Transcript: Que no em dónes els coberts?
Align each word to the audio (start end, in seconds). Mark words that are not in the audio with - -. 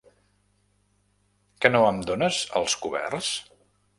Que 1.65 1.71
no 1.75 1.83
em 1.91 2.01
dónes 2.09 2.39
els 2.61 2.79
coberts? 2.87 3.31